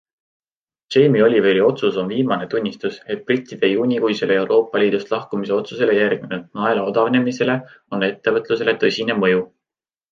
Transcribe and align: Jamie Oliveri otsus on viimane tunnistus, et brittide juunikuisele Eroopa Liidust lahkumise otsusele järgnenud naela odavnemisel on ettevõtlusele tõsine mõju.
Jamie 0.93 1.21
Oliveri 1.25 1.61
otsus 1.65 1.99
on 2.03 2.09
viimane 2.13 2.47
tunnistus, 2.55 2.97
et 3.17 3.21
brittide 3.29 3.71
juunikuisele 3.73 4.39
Eroopa 4.45 4.83
Liidust 4.85 5.15
lahkumise 5.15 5.57
otsusele 5.61 6.01
järgnenud 6.01 6.51
naela 6.61 6.91
odavnemisel 6.95 7.57
on 7.59 8.09
ettevõtlusele 8.13 8.79
tõsine 8.87 9.23
mõju. 9.25 9.49